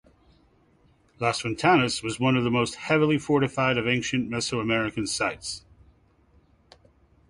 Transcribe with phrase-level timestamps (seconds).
[1.19, 5.63] Las Ventanas was one of the most heavily fortified of ancient Mesoamerican sites.